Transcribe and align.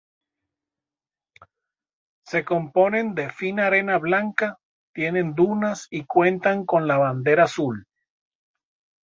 Se 2.25 2.43
componen 2.43 3.13
de 3.13 3.29
fina 3.29 3.67
arena 3.67 3.99
blanca, 3.99 4.57
tienen 4.95 5.35
dunas 5.35 5.85
y 5.91 6.05
cuentan 6.05 6.65
con 6.65 6.87
la 6.87 6.97
bandera 6.97 7.43
azul. 7.43 7.85